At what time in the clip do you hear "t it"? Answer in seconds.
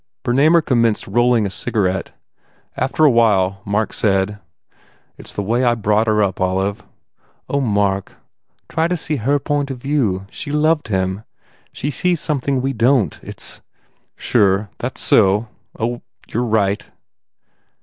13.11-13.41